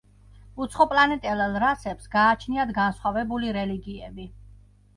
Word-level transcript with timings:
უცხოპლანეტელ 0.65 1.43
რასებს 1.65 2.09
გააჩნიათ 2.17 2.73
განსხვავებული 2.81 3.55
რელიგიები. 3.61 4.31